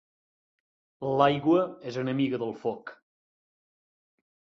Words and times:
L'aigua 1.19 1.65
és 1.91 1.99
enemiga 2.05 2.39
del 2.45 2.55
foc. 2.63 2.91